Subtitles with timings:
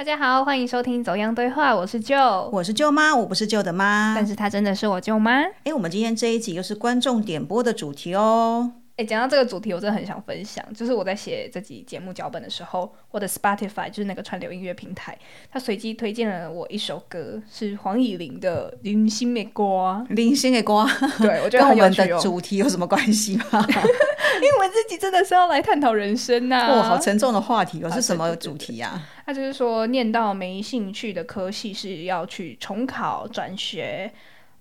[0.00, 2.16] 大家好，欢迎收听《走样对话》，我是舅，
[2.50, 4.14] 我是舅妈，我不是舅的妈。
[4.16, 5.42] 但是她真的是我舅妈。
[5.64, 8.72] 哎，我们今天这一集又是观众点播的主题哦。
[9.00, 10.62] 哎，讲到这个主题，我真的很想分享。
[10.74, 15.18] 就是我在写这集节目脚本的时候，我的 Spotify 就是那个串流音乐平台，
[15.50, 19.64] 它随机推荐了我一首歌，是黄以玲的《零星的歌》。
[20.10, 20.86] 零星的歌，
[21.18, 23.44] 对我觉得跟我们的主题有什么关系吗？
[23.72, 26.68] 因为我自己真的是要来探讨人生呐。
[26.68, 29.00] 哇，好沉重的话题哦，是什么主题呀？
[29.24, 34.12] 他就是说，念到没兴趣的科系是要去重考、转学，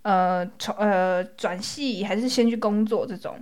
[0.04, 3.38] 呃，重呃转系，还是先去工作这种？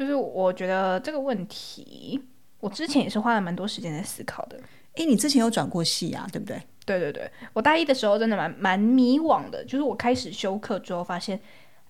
[0.00, 2.18] 就是我觉得这个问题，
[2.58, 4.58] 我之前也是花了蛮多时间在思考的。
[4.94, 6.58] 诶，你之前有转过系啊，对不对？
[6.86, 9.62] 对对对，我大一的时候真的蛮蛮迷惘的。
[9.62, 11.38] 就是我开始修课之后，发现，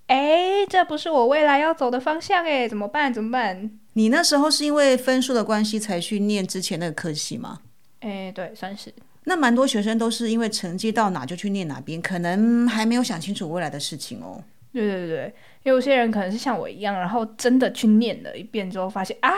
[0.09, 3.15] 哎，这不是我未来要走的方向，哎，怎么办？
[3.15, 3.71] 怎么办？
[3.93, 7.61] 你那时候是因为分数的关系才去念之前那个科系吗？
[8.01, 8.93] 哎，对，算是。
[9.23, 14.43] 那蛮多学生都是因为成绩到哪就去念哪边，可能还没有想清楚未来的事情哦。
[14.73, 15.35] 对对对。
[15.63, 19.31] 有些人可能是像我一样，然后真的去念了一遍之后，发现啊，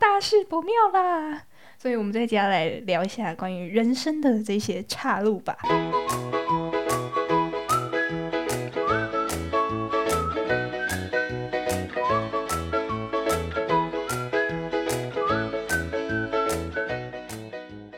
[0.00, 1.44] 大事不妙啦。
[1.78, 5.56] 所以，我们再接下来聊一下关于人生的这些岔路吧。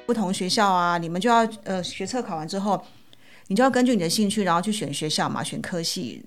[0.05, 2.85] 不同学校啊，你们就要呃，学测考完之后，
[3.49, 6.23] 你就要根据你的兴趣，然后去选学校嘛，选科系。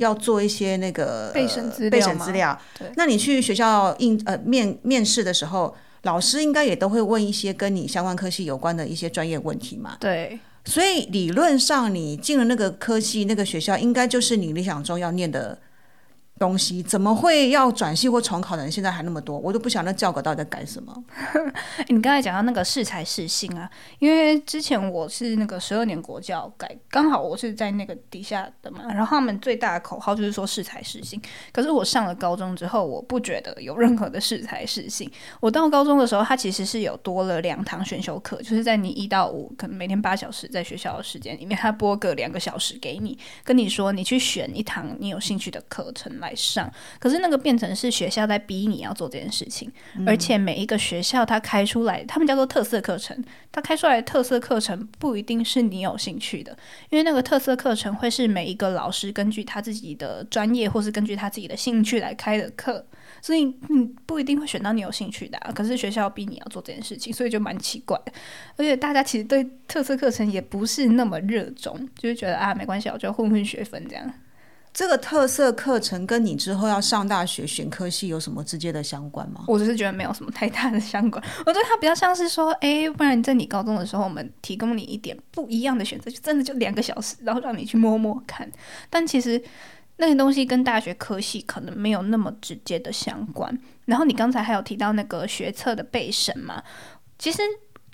[0.00, 2.58] 要做一些那个备审资料备审资料。
[2.76, 9.96] 对，那你去学校应呃面面试的时候，老师应该也都会问一些跟你相关科系有关的一些专业问题嘛？
[10.00, 10.38] 对。
[10.64, 15.56] 所以理论上，你进了那个科系，那个学校应该就是你理想中要念的。
[16.40, 19.38] 东西怎么会要转系或重考的人现在还那么多？
[19.38, 21.04] 我都不晓得那教稿到底在改什么。
[21.88, 31.20] 你刚才讲到那个适才适性啊，因为之前我是那个十二年国教改，刚好我是在那个底下的嘛，然后他们最大的口号就是说适才适性。
[31.52, 35.10] 可是我上了高中之后，我不觉得有任何的适才适性。
[35.40, 46.29] 我到高中的时候，它其实是有多了两堂选修课，就是在你一到五可能每天八小时在学校的时间里面，他播个两个小时给你，跟你说你去选一堂你有兴趣的课程来。
[46.34, 49.70] 上，可是那个变成是学校在逼你要做这件事情，
[50.06, 56.56] 而且每一个学校它开出来，他们叫做特色课程，它开出来的特色课程不一定是你有兴趣的，
[56.90, 62.84] 因为那个特色课程会是每一个老师根据他自己的专业或是根据他自己的兴趣来开的课，
[63.20, 65.38] 所以你不一定会选到你有兴趣的。
[65.54, 68.00] 可是学校逼你要做这件事情，所以就蛮奇怪。
[68.56, 74.12] 而且大家其实对特色课程也不是那么热衷，就是觉得啊没关系，我就混混学分这样。
[74.72, 79.44] 这个特色课程跟你之后要上大学选科系有什么直接的相关吗？
[79.48, 81.22] 我只是觉得没有什么太大的相关。
[81.40, 88.50] 我觉得它比较像是说，哎，不然在你高中的时候，我们提供你一点不一样的选择，就真的就两个小时，然后让你去摸摸看。
[88.88, 89.42] 但其实
[89.96, 93.58] 那些东西跟大学科系可能没有那么直接的相关。
[93.86, 96.62] 然后你刚才还有提到那个学测的备审嘛，
[97.18, 97.38] 其实。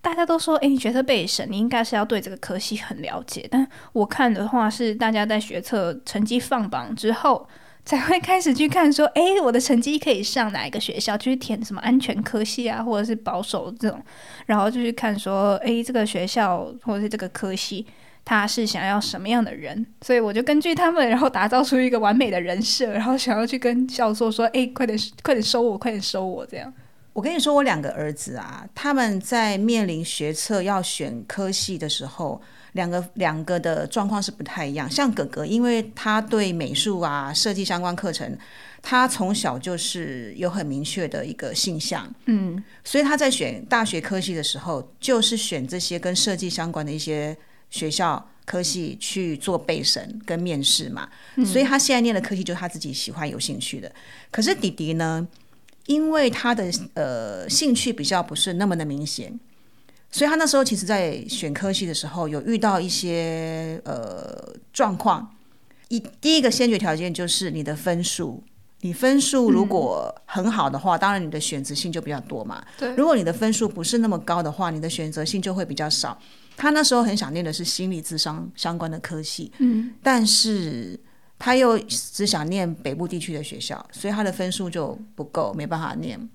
[0.07, 3.45] 大家都说，哎，你学测备审，你应该是要对这个科系很了解。
[3.51, 7.49] 但我看的话，是大家在学测成绩放榜之后，
[7.85, 14.01] 才会开始去看，说，哎，我的成绩可以上哪一个学校，去填什么安全科系啊，或者是保守这种，
[14.47, 17.85] 然后就去看说，哎，这个学校或者是这个科系，
[18.25, 26.73] 他是想要什么样的人，所以我就根据他们，然后打造出一个完美的人设，然后想要去跟教授说，哎，快点，快点收我，快点收我，这样。
[27.17, 32.39] 我跟你说，我两个儿子啊，他们在面临学测要选科系的时候，
[32.73, 34.89] 两个两个的状况是不太一样。
[34.91, 38.37] 像哥哥，因为他对美术啊、设计相关课程，
[38.83, 47.35] 他从小就是有很明确的一个性向，嗯，所以他在选大学科系的时候，就是选这些跟设计相关的一些
[47.71, 51.09] 学校科系去做备审跟面试嘛。
[51.47, 53.91] 所以他现在念的科系就是他自己喜欢、有兴趣的。
[54.31, 55.27] 可是弟弟呢？
[55.87, 59.39] 因为他的呃兴趣比较不是那么的明显，
[60.11, 65.33] 所以他那时候其实在选科系的时候有遇到一些呃状况。
[65.89, 68.43] 一第一个先决条件就是你的分数，
[68.81, 72.65] 你分数如果很好的话，当然你的选择性就比较多嘛。
[72.77, 76.19] 对，如果你的分数不是那么高的话，你的选择性就会比较少。
[76.57, 80.99] 他那时候很想念的是心理智商相关的科系，嗯，但是。
[81.39, 86.29] 他又只想念北部地区的学校，所以他的分数就不够，没办法念，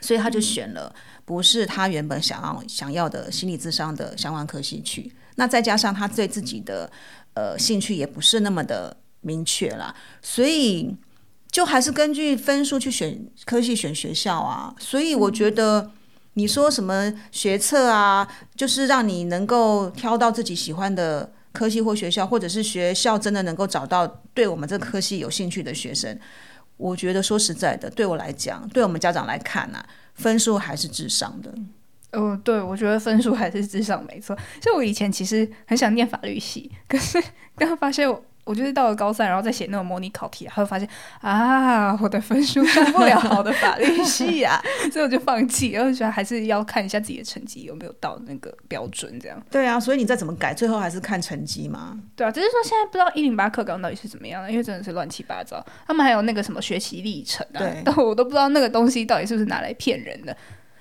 [0.00, 0.94] 所以他就选了
[1.24, 5.12] 不是他原本想要想要的心理智商的相关科系去。
[5.34, 6.90] 那再加上他对自己的
[7.34, 10.94] 呃兴趣也不是那么的明确啦，所以
[11.50, 14.74] 就还是根据分数去选科系选学校啊。
[14.78, 15.90] 所以我觉得
[16.34, 26.18] 你说什么学测啊，就是让你能够挑到自己喜欢的科系或学校，或者是学校真的能够找到对我们这科系有兴趣的学生。
[26.76, 29.82] 我觉得说实在的，对我来讲，对我们家长来看呢、
[30.14, 31.54] 分数还是至上的。
[32.12, 34.36] 哦，对，我觉得分数还是至上没错。
[34.60, 37.18] 就我以前其实很想念法律系，可是
[37.56, 40.88] 刚刚发现我，我就是到了高三，然后再写那种模拟考题，然后发现
[41.20, 44.62] 啊，我的分数上不了好的法律系啊，
[44.92, 49.42] 所以我就放弃，然后觉得还是要看一下自己的成绩有没有到那个标准，这样。
[49.50, 51.98] 对啊，所以你再怎么改，最后还是看成绩嘛。
[52.14, 55.60] 对啊，只是说现在不知道一零八课纲到底是怎么样的，因为真的是乱七八糟。
[55.86, 60.36] 他们还有那个什么学习历程啊， 但我都不知道那个东西到底是不是拿来骗人的。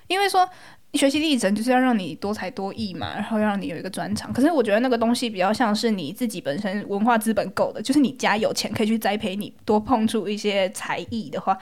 [0.08, 0.48] 因为说
[0.96, 4.32] 学习历程就是要让你多才多艺嘛，然后让你有一个专长。
[4.32, 11.58] 可是我觉得那个东西比较像是你自己本身文化资本够的，就是你家有钱可以去栽培你，多碰触一些才艺的话。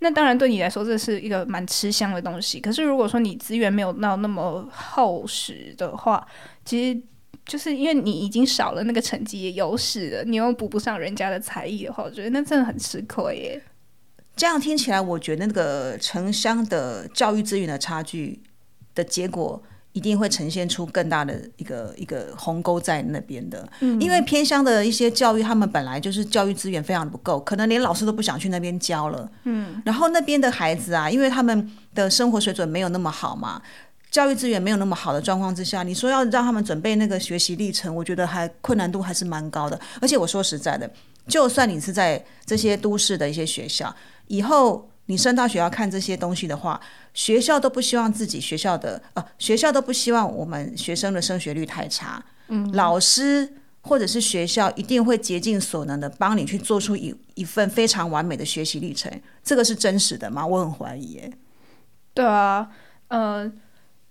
[0.00, 2.60] 那当然，对你来说这是一个蛮吃香的东西。
[2.60, 6.24] 可是如果说你资源没有到那么厚实的话，
[6.64, 7.00] 其实
[7.44, 13.62] 就是因为你已经少了那个成绩优势了，你又补不上人家的才艺的话，我觉得那真的很吃亏耶。
[14.36, 18.40] 这样听起来，我觉得那个城乡的教育资源的差距
[18.94, 19.62] 的结果，
[19.92, 23.66] 一定会呈现出更大的一个一个鸿沟在那边的。
[23.80, 29.28] 嗯，因为偏乡的一些教育，他们本来就是教育资源非常的不够，可能连老师都不想去那边教了。
[29.44, 33.60] 嗯，然后那边的孩子啊，因为他们的生活水准没有那么好嘛。
[34.10, 39.78] 教育资源没有那么好的状况之下，你说要让他们准备那个学习历程，我觉得还困难度还是蛮高的。
[40.00, 40.90] 而且我说实在的，
[41.26, 43.94] 就算你是在这些都市的一些学校，
[44.28, 46.80] 以后你升到学校看这些东西的话，
[47.12, 52.22] 学校都不希望自己学校的呃，学校都不希望我们学生的升学率太差。
[52.48, 59.10] 嗯，老师或者是学校一定会竭尽所能的帮你去做出一一份非常完美的学习历程。
[59.42, 60.46] 这个是真实的吗？
[60.46, 61.32] 我很怀疑耶。
[62.12, 62.68] 对啊，
[63.08, 63.50] 呃，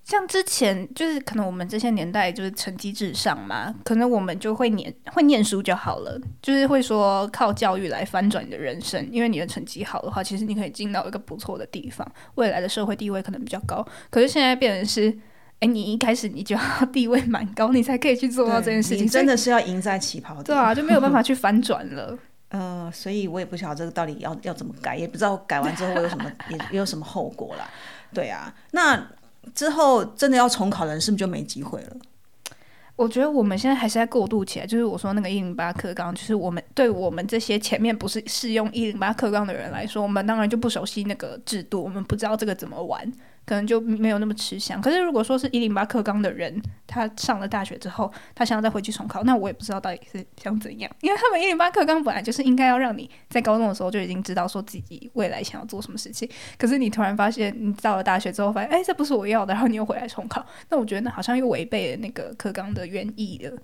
[0.08, 13.86] 像之前就是可能我们这些年代就是成绩至上嘛，可能我们就会念会念书就好了，就是会说靠教育来翻转你的人生，因为你的成绩好的话，其实你可以进到一个不错的地方，未来的社会地位可能比较高。
[14.10, 15.14] 可是现在变成是，
[15.60, 16.62] 哎，你一开始你就要
[16.94, 20.46] 地位蛮高，你才可以去做到这件事情，你真的是要赢在起跑点。
[20.46, 22.18] 对啊，就没有办法去翻转了。
[22.48, 27.70] 呃，所以我也不晓得这个到底要要怎么改，也不知道改完之后会有什么也也有什么后果啦。
[28.14, 29.06] 对啊，那
[29.54, 31.98] 之后真的要重考的人是不是就没机会了？
[32.96, 43.08] 我觉得我们现在还是在过渡起来，就是我说那个一零八课纲，就是我们对我们这些前面不是适用一零八课纲的人来说，我们当然就不熟悉那个制度，我们不知道这个怎么玩，
[43.48, 44.80] 可能就没有那么吃香。
[44.82, 63.58] 可是如果说是一零八课纲的人，他上了大学之后，他想要再回去重考，那我也不知道到底是想怎样，因为他们一零八课纲本来就是应该要让你在高中的时候就已经知道说自己未来想要做什么事情，可是你突然发现你到了大学之后，发现哎这不是我要的，然后你又回来重考， 那我觉得那好像又违背了那个课纲的原意了。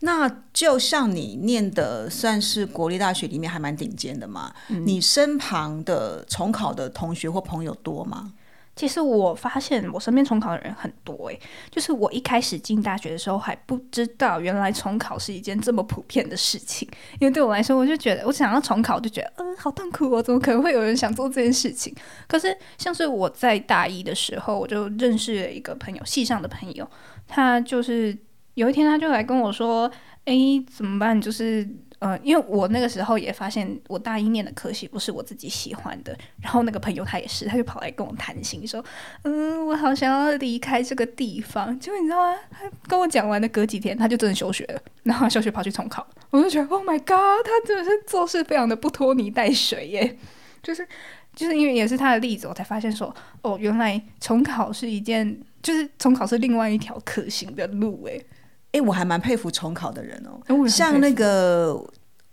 [0.00, 8.32] 那就像你念的算是国立大学里面还蛮顶尖的嘛，你身旁的重考的同学或朋友多吗？
[8.78, 16.88] 其实我发现我身边重考的人很多诶，就是我一开始进大学的时候还不知道，原来重考是一件这么普遍的事情。
[17.18, 21.92] 因为对我来说，我就觉得我想要重考，就觉得嗯、好痛苦哦，怎么可能会有人想做这件事情？
[22.28, 26.88] 可是像是我在大一的时候，我就认识了一个朋友，系上的朋友，
[27.26, 28.16] 他就是
[28.54, 29.90] 有一天他就来跟我说，
[30.26, 31.20] 诶，怎么办？
[31.20, 31.68] 就是。
[32.00, 38.84] 嗯，因为我那个时候也发现我大一念的科系不是我自己喜欢的，然后那个朋友他也是，他就跑来跟我谈心，说，
[39.22, 41.76] 嗯，我好想要离开这个地方。
[41.80, 42.38] 结果你知道吗？
[42.50, 46.06] 他跟我讲完的隔几天，他就真的休学了，然后休学跑去重考。
[46.30, 50.16] 我就觉得，Oh my god，他真的是做事非常的不拖泥带水耶，
[50.62, 50.86] 就是
[51.34, 53.12] 就是因为也是他的例子，我才发现说，
[53.42, 58.24] 哦，原来重考是一件，就是重考是另外一条可行的路诶。
[58.72, 61.82] 哎，我还蛮佩服重考的人哦，哦像那个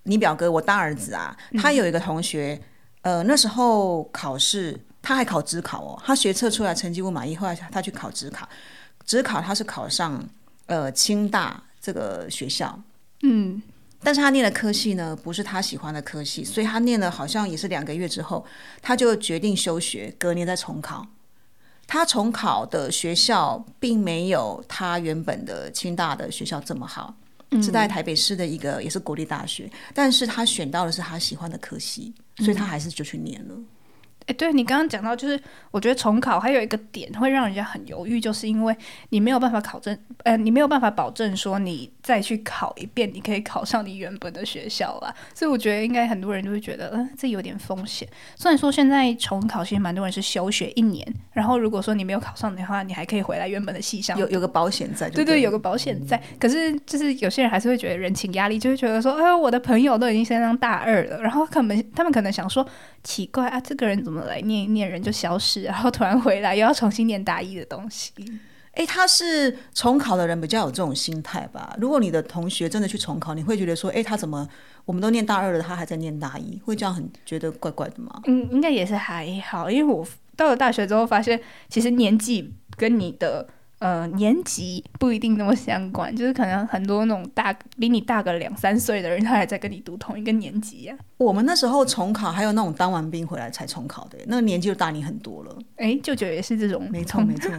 [0.03, 2.61] 你表哥，我大儿子啊，他有一个同学，
[3.01, 8.47] 呃，那时候考试他还考职考哦，他学测出来成绩不满意，后来他去考职考，
[9.05, 10.21] 职考他是考上
[10.65, 12.77] 呃清大这个学校，
[13.23, 13.61] 嗯，
[14.03, 18.45] 但是他念的科系呢不是他喜欢的科系，所以他念了好像也是两个月之后，
[18.81, 21.07] 他就决定休学，隔年再重考。
[21.87, 27.15] 他重考的学校并没有他原本的清大的学校这么好，
[27.61, 33.55] 是在台北市的一个也是国立大学，但是他选到的是他喜欢的科系，所以他还是就去念了。
[34.27, 35.39] 哎，对你刚刚讲到，就是
[35.71, 38.75] 我觉得重考还有一个点会让人家很犹豫，就是因为
[39.09, 45.13] 你没有办法考证，呃，你没有办法保证说你再去考一遍，你可以考上你原本的学校啦。
[45.33, 48.07] 所以我觉得应该很多人就会觉得，嗯，这有点风险。
[48.35, 56.19] 虽然说现在重考其实蛮多人是休学一年，然后如果说你没有考上的话，你还可以回来原本的系上，有有个保险在，对对，有个保险在。
[56.39, 62.65] 可是就是有些人还是会觉得人情压力，就会觉得说，哎，我的朋友都已经升上大二了，然后可能他们可能想说，
[63.03, 64.89] 奇怪啊，这个人怎么来念一念？
[64.89, 68.13] 人就消失，然后突然回来，又要重新念大一的东西。
[68.71, 71.75] 哎，他是重考的人比较有这种心态吧？
[71.79, 74.47] 如果你的同学真的去重考，你会觉得说，哎，他怎么
[74.85, 78.21] 我们都念大二了，他还在念大一，会这样很觉得怪怪的吗？
[78.25, 83.47] 嗯，应该也是还好，因为我到了大学之后，发现其实年纪跟你的。
[83.85, 90.95] 呃，年级不一定那么相关，就是可能很多那种大比你大个两三岁的人，他还在跟你读同一个年级呀。
[91.17, 95.55] 我们那时候重考，还有那种当完兵回来才重考的，那个年纪就大你很多了。
[95.75, 97.51] 哎，舅舅也是这种，没错没错，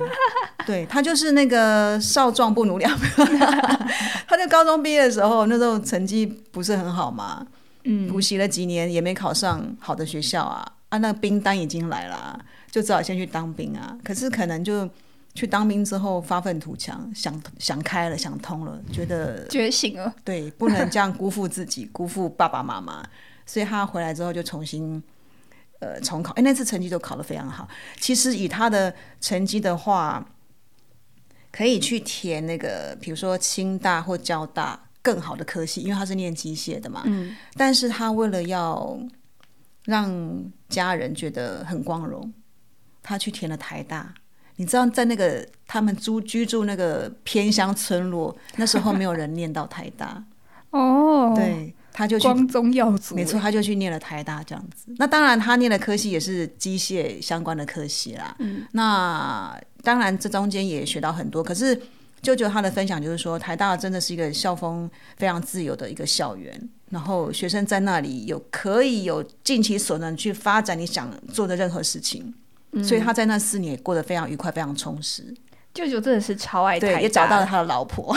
[0.66, 2.84] 对他就是那个少壮不努力，
[4.26, 7.46] 他在高中毕业的时候，那时候成绩不是很好嘛，
[7.84, 12.36] 嗯，补习了几年也没考上好的学校啊，啊，那兵单已经来了，
[12.68, 14.90] 就只好先去当兵啊，可是可能就。
[15.36, 20.12] 去当兵之后发愤图强，想想开了，想通了，觉得觉醒了。
[20.24, 23.06] 对，不能这样辜负自己，辜负爸爸妈妈。
[23.44, 25.00] 所以他回来之后就重新
[25.80, 26.32] 呃重考。
[26.32, 27.68] 哎，那次成绩都考得非常好。
[28.00, 30.26] 其实以他的成绩的话，
[31.52, 37.02] 可以去填那个，比如说清大或交大更好的科系，因为他是念机械的嘛。
[37.04, 37.36] 嗯。
[37.54, 38.98] 但是他为了要
[39.84, 42.32] 让家人觉得很光荣，
[43.02, 44.14] 他去填了台大。
[44.56, 50.22] 你知道，在那个他们租居住那个偏乡村落，那时候没有人念到台大
[50.70, 51.34] 哦。
[51.36, 54.94] 对，他就光宗耀祖，没错，他就去念了台大这样子。
[54.98, 58.34] 那当然，他念的科系也是机械相关的科系啦。
[58.38, 61.42] 嗯，那当然这中间也学到很多。
[61.42, 61.80] 可是
[62.22, 72.34] 舅舅他的分享就是说，台大真的是一个校风非常自由的一个校园，然后学生在那里有可以有尽其所能去发展你想做的任何事情。
[72.82, 75.34] 所以他在那四年也过得非常愉快，非常充实。
[75.74, 78.16] 舅舅真的是超爱台大，也找到了他的老婆。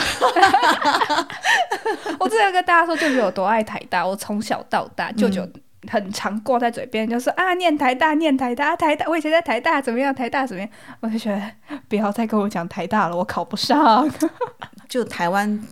[2.18, 5.46] 我之前跟大家说舅舅有多爱台大，我从小到大舅舅
[5.88, 10.14] 很常挂在嘴边，就说啊，念台大，念台大，台大，我以前在台大怎么样？
[10.14, 10.70] 台大怎么样？
[11.00, 11.42] 我就觉得
[11.88, 14.10] 不要再跟我讲台大了，我考不上。
[14.88, 15.62] 就台湾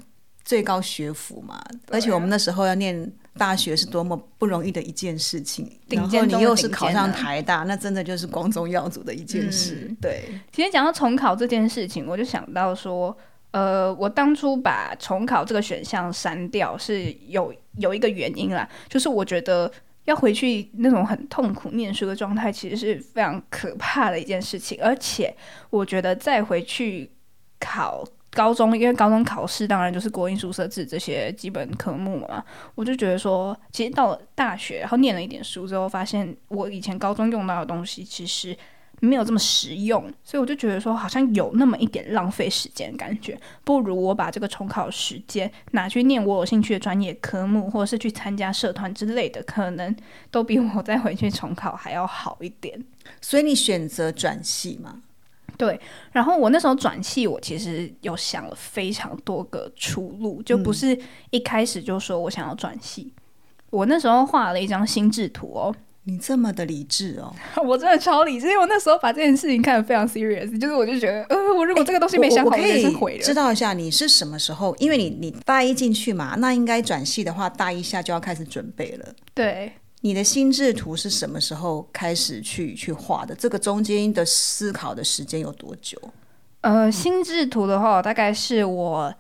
[0.45, 1.59] 最高学府嘛，
[1.90, 3.11] 而且我们那时候要念。
[3.38, 9.90] 大学是多么不容易的一件事情，然后你又是考上台大，那真的就是光宗耀祖的一件事。
[10.00, 13.16] 对，今天讲到重考这件事情，我就想到说，
[13.52, 19.71] 呃，我当初把重考这个选项删掉是有有一个原因啦，就是我觉得
[20.04, 25.35] 要回去那种很痛苦念书的状态，其实是非常可怕的一件事情，而且
[25.71, 27.11] 我觉得再回去
[27.61, 28.04] 考。
[28.30, 32.44] 高中因为高中考试当然就是国英数设置这些基本科目嘛，
[32.75, 38.56] 我就觉得说，其实到了大学，然后念了一点书之后，发现我以前高中用到的东西其实
[39.00, 49.94] 没有这么实用，所以我就觉得说，好像有那么一点浪费时间感觉，不如我把这个重考时间拿去念我有兴趣的专业科目，或者是去参加社团之类的，可能
[50.30, 52.85] 都比我再回去重考还要好一点。
[53.20, 55.02] 所以你选择转系吗？
[55.58, 55.78] 对，
[56.12, 60.98] 然后我那时候转系，我其实有想了非常多个出路，就不是
[61.30, 63.12] 一开始就说我想要转系。
[63.70, 65.74] 我那时候画了一张心智图哦。
[66.04, 73.22] 你这么的理智哦， 我真的超理智，因为我那时候把这件事情看得非常 serious，就是我就觉得，呃，我如果这个东西没想好，我可以毁了。
[73.22, 74.74] 知道一下你是什么时候？
[74.78, 79.14] 因为你你大一进去嘛，那应该转系的话，大一下就要开始准备了。
[79.34, 79.70] 对。
[80.00, 83.34] 你的心智图是什么时候开始去去画的？
[83.34, 85.98] 这个中间的思考的时间有多久？
[86.60, 89.14] 呃，心智图的话，大概是我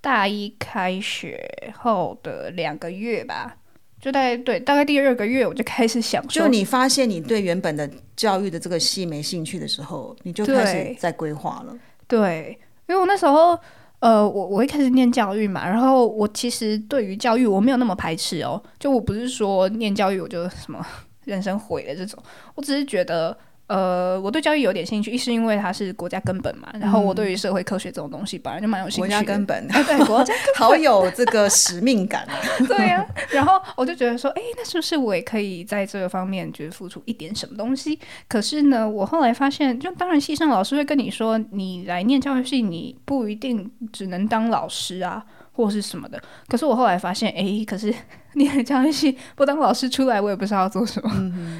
[0.00, 3.56] 大一开学后的两个月吧，
[4.00, 11.74] 就大概对，大概第二个月我就开始想，就你发现你对原本的教育的这个系没兴趣的时候，你就开始在规划了。
[12.06, 13.58] 对，因为我那时候。
[14.00, 20.84] 呃，我我一开始念教育嘛，然后我其实对于教育我没有那么排斥哦，就我不是说念教育我就什么
[21.24, 22.22] 人生毁了这种，
[22.54, 23.36] 我只是觉得。
[23.68, 29.00] 呃，我对教育有点兴趣，一是因为它是国家根本嘛，然后我对于社会科学这种东西本来就蛮有兴趣。
[29.00, 32.34] 国家根本， 对，国家好有这个使命感啊。
[32.66, 37.98] 对呀，然后我就觉得说，哎，那是不是我也可以在这个方面就是付出一点什么东西？
[38.26, 45.22] 可是呢，我后来发现，就当然系上老师会跟你说，你来念教育系，你不一定只能当老师啊。
[45.58, 46.22] 或是什么的。
[46.46, 47.92] 可是我后来发现，哎，可是
[48.34, 51.10] 念了教育系不当老师出来，我也不知道要做什么。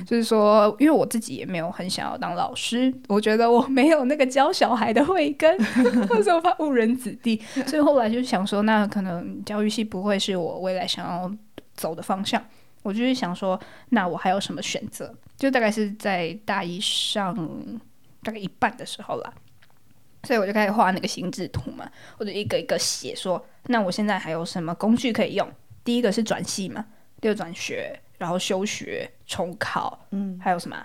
[0.06, 5.58] 就是说，因为我自己也没有很想要当老师，我觉得我没有那个教小孩的慧根，
[6.06, 11.30] 或 者我怕误人子弟，所以后来就想说，那可能教育系不会是我未来想要
[11.74, 12.40] 走的方向。
[12.84, 15.12] 我就是想说，那我还有什么选择？
[15.36, 17.34] 就大概是在大一上
[18.22, 19.32] 大概一半的时候啦。
[20.24, 25.48] 所以我就开始画那个心智图嘛，我就一个一个写，说那我现在还有什么工具可以用？
[25.84, 26.84] 第一个是转系嘛，
[27.20, 30.76] 第二转学，然后休学、重考，嗯，还有什么？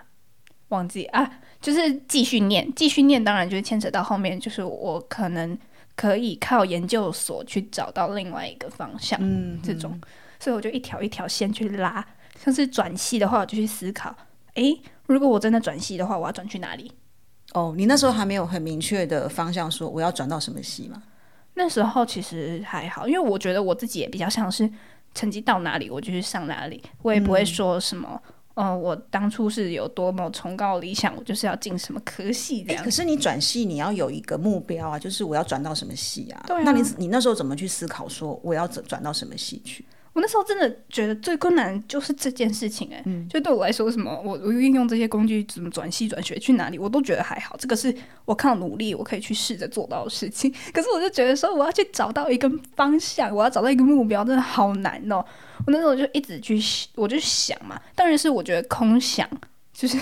[0.69, 5.55] 忘记啊，就是继续念，继续念，当然就是牵扯到后面，就是我可能
[5.95, 9.99] 可以靠研究所去找到另外一个方向，嗯，这种，
[10.39, 12.03] 所以我就一条一条线去拉。
[12.39, 14.15] 像是转系的话，我就去思考，
[14.55, 16.91] 诶，如果我真的转系的话，我要转去哪里？
[17.53, 21.01] 哦，你那时候还没有很明确的方向，说我要转到什么系吗？
[21.55, 24.69] 那时候其实还好，因为我觉得我自己也比较像是
[25.13, 28.19] 成绩到哪里我就去上哪里，我也不会说什么，
[28.55, 32.83] 呃，我当初是有多么崇高理想，我就是要进什么科系这样。
[32.83, 36.43] 可是你转系你要有一个目标啊，就是我要转到什么系啊？
[36.48, 39.86] 对，那你你那时候怎么去思考说我要转转到什么系去？
[40.13, 47.55] 我那时候真的觉得最困难就是这件事情，哎，就对我来说，什么我我运用这些工具怎么转系转学去哪里，我都觉得还好。
[47.58, 47.93] 这个是
[48.25, 50.53] 我靠努力我可以去试着做到的事情。
[50.72, 55.25] 可是我就觉得说，我要去找到一个方向，我要找到一个目标，真的好难哦。
[55.65, 56.62] 我那时候就一直去，
[56.93, 59.27] 我就想嘛，当然是我觉得空想，
[59.74, 59.98] 就是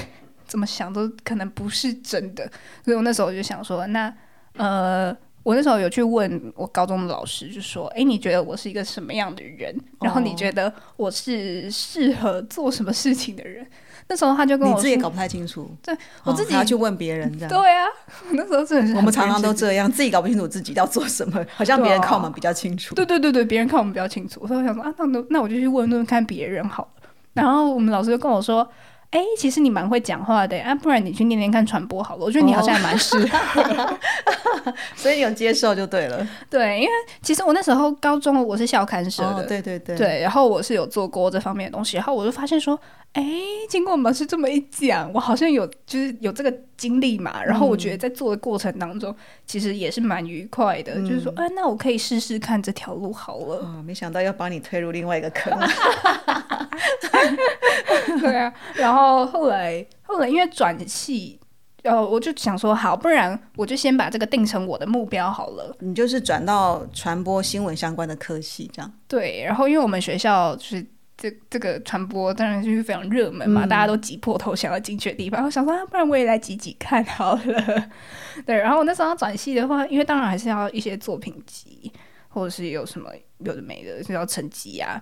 [0.46, 2.44] 怎么想都可能不是真的。
[2.84, 4.14] 所以我那时候就想说，那
[4.58, 5.16] 呃。
[5.44, 9.76] 我那时候有去问我高中的老师，就说：“哎，你觉得我是一个什么样的人？
[10.02, 13.66] 然后你觉得我是适合做什么事情的人？”
[14.08, 15.96] 那时候他就跟我你自己也搞不太清楚，对
[16.26, 17.50] 我自己要去问别人这样。
[17.50, 17.88] 对啊，
[18.34, 22.94] 那时候真的是我们常常都这样，自己搞不清楚自己要做什么，好像别人看我们比较清楚。
[22.94, 24.46] 对对对对，别人看我们比较清楚。
[24.46, 27.10] 所以我想说啊，那那我就去问问看别人好了。
[27.34, 28.68] 然后我们老师就跟我说。
[29.12, 32.24] 哎，其实你蛮会讲话的啊，不然你去念念看传播好了。
[32.24, 33.98] 我觉得你好像还蛮适合，
[34.96, 36.26] 所以你有接受就对了。
[36.50, 36.92] 对，因为
[37.22, 42.80] 其实我那时候高中我是校刊社的，对对对，对，然后我是有做过这方面的东西，然后我就发现说，
[43.12, 43.24] 哎，
[43.68, 49.14] 经过我们老师这么一讲，我好像有就是有这个经历嘛，然后我觉得在做的过程当中，
[49.46, 53.66] 其实也是蛮愉快的，就是说，哎，那我可以试试看这条路好了。
[53.66, 55.52] 啊，没想到要把你推入另外一个坑。
[58.22, 61.40] 对啊，然后后来后来因为转系，
[61.84, 65.76] 呃，我就想说好，不然我就先把这个定成我的目标好了。
[65.80, 68.92] 你就是转到传播新闻相关的科系这样。
[69.08, 70.86] 对，然后因为我们学校就是
[71.18, 75.44] 这这个传播当然就是非常热门嘛，大家都挤破头想要进去的地方。
[75.46, 77.90] 我想说，不然我也来挤挤看好了。
[78.46, 81.92] 对，然后我那时候转系的话，因为当然还是要一些作品集，
[82.30, 85.02] 或者是有什么有的没的，就要成绩啊。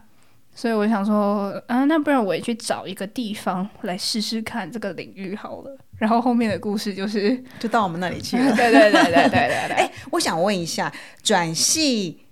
[0.59, 5.77] 所以我想说，啊，那不然我也去找一个地方来试试看这个领域好了。
[5.97, 8.53] 然后后面的故事就是，就到我们那里去了。
[8.57, 9.71] 对对对对对对对。
[9.79, 10.93] 哎，我想问一下，
[11.23, 12.25] 转系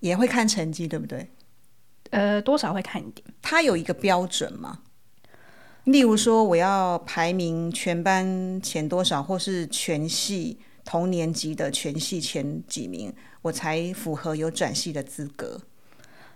[0.00, 1.30] 也会看成绩，对不对？
[2.10, 3.24] 呃，多少会看一点。
[3.40, 4.80] 它有一个标准吗？
[5.84, 15.60] 例如说，我要排名全班前多少，或是全系同年级的全系前几名，我才符合有转系的资格？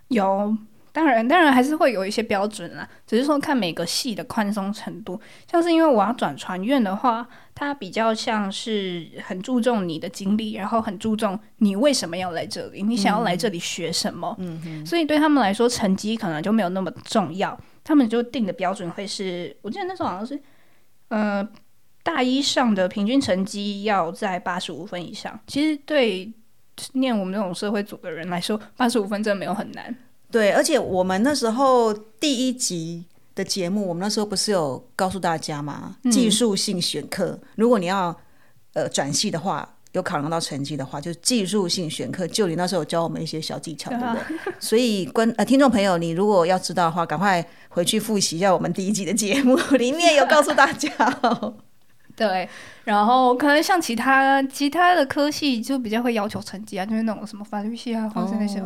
[0.06, 0.56] 有。
[0.92, 5.18] 当然，当然还是会有一些标准啦，只是说看每个系的宽松程度。
[5.50, 14.36] 像是因为我要转传院的话，它比较像是很注重你的经历，然后很注重你为什么要来这里，你想要来这里学什么。
[14.38, 17.58] 嗯所以对他们来说，成绩可能就没有那么重要。
[17.82, 20.38] 他们就定的标准会是，我记得那时候好像是，
[21.08, 21.48] 呃，
[22.02, 25.40] 大一上的平均成绩要在八十五分以上。
[25.46, 26.30] 其实对
[26.92, 29.96] 念我们这种社会组的人来说，八十五分真的没有很难。
[30.32, 35.94] 对，而且我们那时候第一集的节目，我们那时候不是有告诉大家吗？
[36.10, 38.18] 技术性选课，如果你要
[38.72, 42.26] 呃转系的话，有考量到成绩的话，就是技术性选课。
[42.26, 44.52] 就你那时候教我们一些小技巧，对不对？
[44.58, 50.90] 所以观呃听众朋友，你如果要知道的话，赶快回去复习一下我们第一集的节目， 里面有告诉大家。
[52.16, 52.48] 对，
[52.84, 58.62] 然后可能像其他其他的科系就比较会要求成绩啊，就是那种什么法律系啊，或者那些。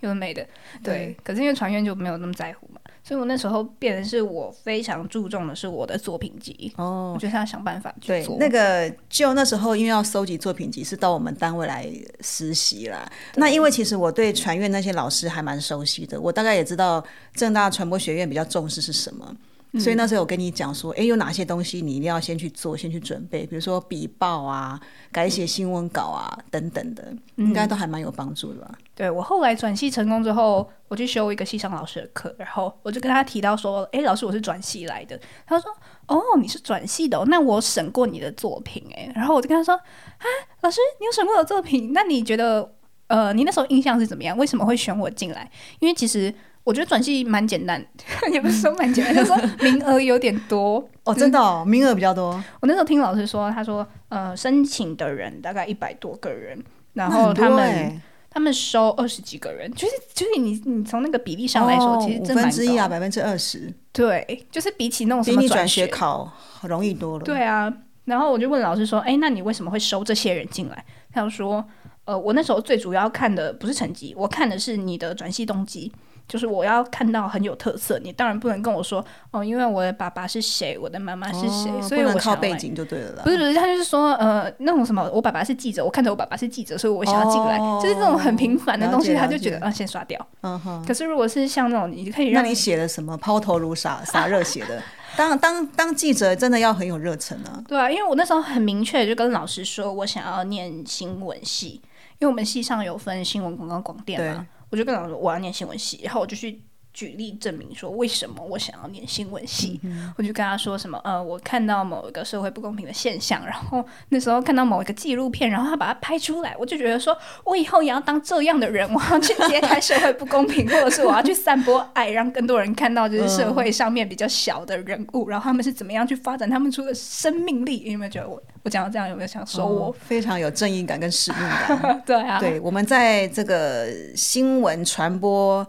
[0.00, 0.42] 有的没的，
[0.82, 8.38] 对，可是因为传院就没有那么在乎嘛，所以我那时候变的是我非常注重的是我的作品集哦，我就是要想办法去做。
[8.40, 11.86] 那个就那时候因为要收集作品集，是到我们单位来
[12.22, 13.06] 实习啦。
[13.34, 19.36] 那因为其实我对传院那些老师还蛮熟悉的，我大概也知道正大传播学院比较重视是什么。
[19.78, 24.80] 所以那时候我跟你讲说，哎，有哪些东西你一定要先去做，先去准备，比如说笔报啊、
[25.12, 28.72] 改写新闻稿啊等等的，应该都还蛮有帮助的吧？
[28.96, 35.70] 对我后来转系成功之后，我去修一个系上老师的课，然后我就跟他提到说，哎，老师我是转系来的，他说，
[36.08, 40.26] 哦，你是转系的，那我审过你的作品，哎，然后我就跟他说，啊，
[40.62, 42.74] 老师你有审过我的作品，那你觉得，
[43.06, 44.36] 呃，你那时候印象是怎么样？
[44.36, 45.48] 为什么会选我进来？
[45.78, 46.34] 因为其实。
[46.62, 47.84] 我觉得转系蛮简单，
[48.32, 52.32] 也不是说蛮简单， 就是说名额有点多哦，真的哦，名额比较多。
[52.60, 63.72] 我那时候听老师说，他说呃，申请的人大概一百多个人，然后他们他们收二十几个人，就是就是你你从那个比例上来说，其实五分之一啊，百分之二十。
[63.92, 66.30] 对，就是比起那种比你转学考
[66.62, 67.24] 容易多了。
[67.24, 67.72] 对啊，
[68.04, 70.84] 然后我就问老师说，哎，那你为什么会收这些人进来？
[71.12, 71.64] 他就说，
[72.04, 75.90] 呃，我那时候最主要看的不是成绩，我看的是你的转系动机。
[76.30, 83.22] 就是我要看到很有特色，你当然不能跟我说哦，因为我的爸爸是谁，我的妈妈是谁，所以我靠背景就对了。
[83.24, 90.24] 不是不是，他就是说呃，那种什么，我爸爸是记者，我看着我爸爸是记者，所以我想要进来，就是这种很平凡的东西，他就觉得啊，先刷掉。
[90.42, 90.84] 嗯哼。
[90.86, 94.80] 可是如果是像那种，你可以让你写的什么抛头颅洒洒热血的，
[95.16, 97.60] 当当当记者真的要很有热忱啊。
[97.66, 101.80] 对啊，因为我那时候很明确就跟老师说我想要念新闻系，
[102.18, 106.62] 因为我们系上有分新闻、广告、广电嘛，我就跟老师说我要念新闻系，然后我就去。
[107.00, 109.80] 举例证明说为什么我想要念新闻系，
[110.18, 127.82] 我就跟他说什么呃，我看到某一个社会不公平的现象，然后那时候看到某一个纪录片，然后他把它拍出来，我就觉得说我以后也要当这样的人，我要去揭开社会不公平，或者是我要去散播爱，让更多人看到就是社会上面比较小的人物，然后他们是怎么样去发展他们出的生命力。
[127.86, 132.02] 你有没有觉得我我讲到这样有没有想说我非常有正义感跟使命感？
[132.04, 135.66] 对啊，对，我们在这个新闻传播。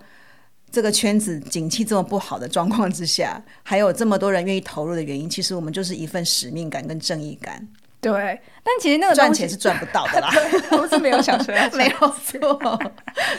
[0.72, 7.68] 这个圈子景气这么不好的状况之下， 还有这么多人愿意投入的原因，其实我们就是一份使命感跟正义感。
[8.00, 10.32] 对，但其实那个赚钱是赚不到的啦，
[10.72, 12.40] 我是没有想说 没有错，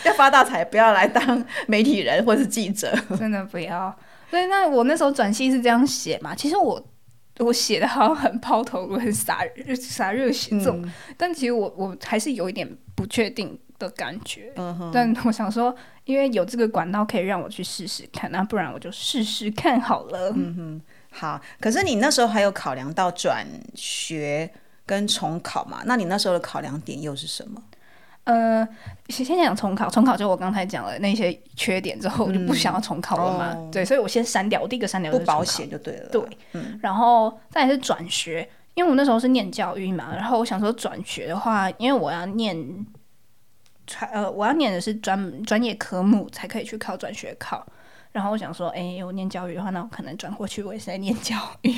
[0.05, 3.93] 要发大财不要来当媒体人或是记者，真的不要。
[4.31, 6.81] 所以那我那时候转系是这样写嘛，其实我
[7.39, 9.41] 我写的好像很抛头颅、很洒
[9.81, 13.59] 洒热血这种，但其实我我还是有一点不确定。
[13.79, 14.53] 的感觉，
[14.93, 20.33] 但我想说，因为有这个管道可以让我去试试看，那不然我就试试看好了。
[20.35, 21.41] 嗯哼，好。
[21.61, 24.51] 可是你那时候还有考量到转学
[24.85, 25.83] 跟重考嘛？
[25.87, 27.63] 那你那时候的考量点又是什么？
[28.25, 28.67] 呃，
[29.09, 33.71] 先先讲重考，重考就我刚才讲了那些缺点之后，我就不想要重考了嘛。
[33.71, 36.09] 对，所以我先删掉，我第一个删掉不保险就对了。
[36.09, 36.23] 对，
[36.81, 42.57] 然后再是转学，因为我那时候是念教育嘛，然后我想说转学的话，因为我要念。
[44.13, 47.67] 呃，我要念的是专专业科目，才可以去考转学考。
[48.13, 51.73] 然后我想说，哎，我念教育的话，那我可能转过去，我也是在念教育，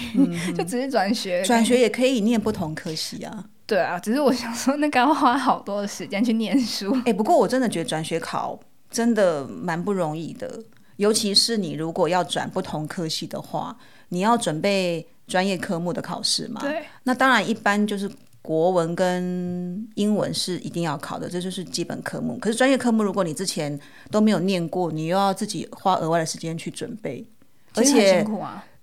[0.52, 1.42] 就只是转学。
[1.44, 3.44] 转学也可以念不同科系啊。
[3.66, 6.96] 对啊，只是我想说，那要花好多的时间去念书。
[7.06, 8.58] 哎，不过我真的觉得转学考
[8.90, 10.60] 真的蛮不容易的，
[10.96, 13.76] 尤其是你如果要转不同科系的话，
[14.08, 16.60] 你要准备专业科目的考试嘛。
[16.60, 16.82] 对。
[17.04, 18.10] 那当然，一般就是。
[18.44, 22.36] 国文跟英文是一定要考的，这就是基本科目。
[22.36, 23.80] 可是专业科目，如果你之前
[24.10, 27.26] 都没有念过，你又要自己花额外的时间去准备，
[27.74, 28.22] 而且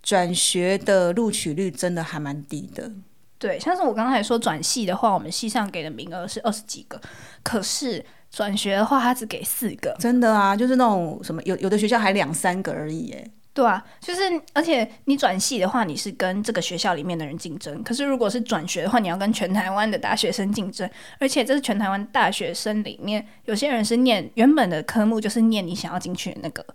[0.01, 2.91] 转学的录取率真的还蛮低的。
[3.37, 6.99] 对，像是我刚才说转系的话，我们系上给的名额是二十几个，
[7.43, 9.95] 可是转学的话，他只给四个。
[9.99, 13.23] 真的啊，就是那种什么有有的学校还两三个而已，哎。
[13.53, 14.21] 对啊，就是
[14.53, 26.65] 而且你转系的话，你是跟这个学校里面的人竞争；可是如果是转学的话，你要跟全台湾的大学生竞争，而且这是全台湾大学生里面，有些人是念原本的科目，就是念你想要进去的那个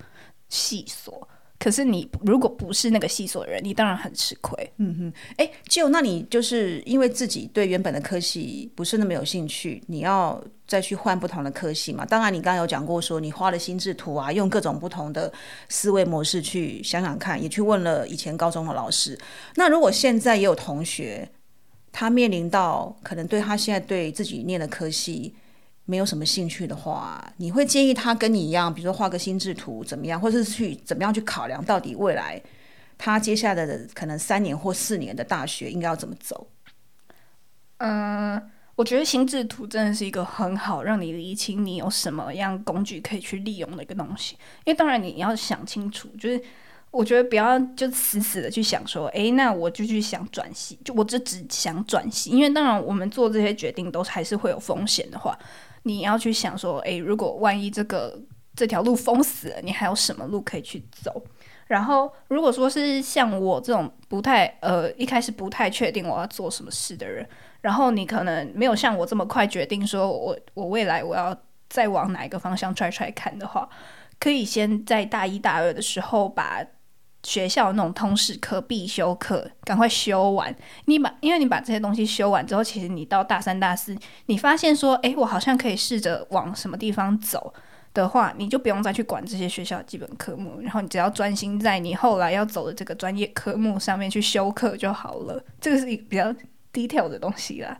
[0.50, 1.26] 系所。
[1.58, 4.72] 可是你如果不是那个系所的人，你当然很吃亏。
[4.76, 12.04] 嗯哼，哎，就那你就是因为自己对原本的科系不是那么有兴趣，你要再去换不同的科系嘛？
[12.04, 15.32] 当然，你刚刚有讲过说你画了心智图啊，用各种不同的
[15.68, 19.18] 思维模式去想想看，也去问了以前高中的老师。
[19.54, 21.26] 那如果现在也有同学，
[21.90, 25.34] 他面临到可能对他现在对自己念的科系。
[25.86, 32.42] 没有什么兴趣的话，你会建议他跟你一样，比如说画个心智图怎么样，或者是去怎么样去考量到底未来
[32.98, 36.48] 他接下来的可能三年或四年的大学应该要怎么走？
[37.78, 44.34] 嗯，我觉得心智图真的是一个很好让你理清你有什么样工具可以去利用的一个东西。
[44.64, 46.42] 因为当然你要想清楚，就是
[46.90, 52.30] 我觉得不要就死死的去想说，哎，那我就去想转系，就我就只想转系。
[52.30, 55.38] 因为当然我们做这些决定都还是会有风险的话。
[55.86, 58.20] 你要去想说，诶，如果万一这个
[58.56, 61.22] 这条路封死了，你还有什么路可以去走？
[61.68, 67.24] 然后，如果说是像我这种不太呃一开始不太确定我要做什么事的人，
[67.60, 71.36] 然后你可能没有像我这么快决定说我我未来我要
[71.68, 73.68] 再往哪一个方向踹踹看的话，
[74.18, 76.64] 可以先在大一大二的时候把
[77.26, 80.54] 学校那种通识课必修课赶快修完。
[80.84, 87.52] 你把因为你把这些东西修完之后，其实你到大三大四，你发现说，诶，我好像可以试着往什么地方走。
[87.92, 95.42] 的话，你就不用再去管这些学校基本科目，然后你只要专心在你后来要走的这个专业科目上面去修课就好了。
[95.58, 96.24] 这个是一比较
[96.74, 97.78] detail 的东西啦。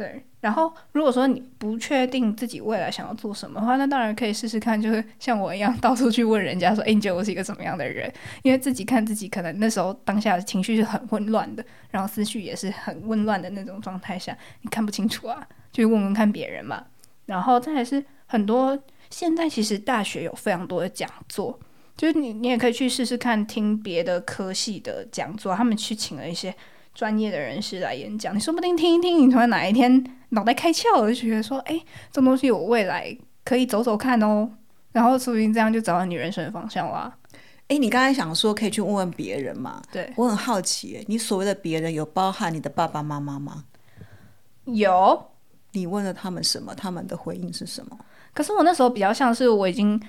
[0.00, 8.10] 对，然后如果说你不确定自己未来想要做什么的话，那当然可以试试看，就是像我一样到处去问人家说：“哎，你觉得我是一个什么样的人？”
[8.42, 16.82] 因为自己看自己，可能那时候当下的情绪是很混乱的，然后思绪也是很混乱的那种状态下，你看不清楚啊，就问问看别人嘛。
[17.26, 18.82] 然后再是很多。
[19.10, 21.60] 现在其实大学有非常多的讲座，
[21.96, 26.54] 就是你你也可以去试试看听别的科系的讲座，他们去请了一些
[26.94, 31.80] 专业的人士来演讲，你说不定听一听，你突然哪一天脑袋开窍了，就觉得说，哎，
[32.12, 34.50] 这东西我未来可以走走看哦，
[34.92, 37.16] 然后说不定这样就找到你人生的方向啦。
[37.68, 39.80] 哎，你刚才想说可以去问问别人嘛？
[39.92, 43.64] 对我很好奇，你所谓的别人有包含你的爸爸妈妈吗？
[44.64, 45.26] 有。
[45.72, 46.74] 你问了他们什么？
[46.74, 47.96] 他们的回应是什么？
[48.34, 50.00] 可是我那时候比较像是我已经